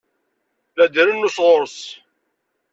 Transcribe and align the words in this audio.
La 0.77 0.85
d-irennu 0.87 1.29
sɣur-s. 1.31 1.79